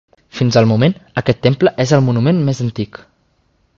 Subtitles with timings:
[0.37, 3.03] Fins al moment, aquest temple és el monument més antic.